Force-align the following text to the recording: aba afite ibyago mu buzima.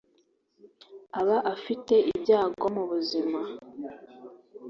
aba 1.19 1.37
afite 1.53 1.93
ibyago 2.11 2.65
mu 2.75 2.83
buzima. 2.91 3.39